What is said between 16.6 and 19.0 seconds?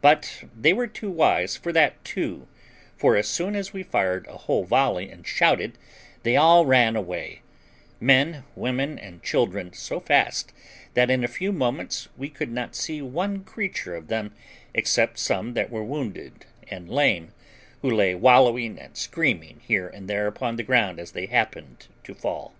and lame, who lay wallowing and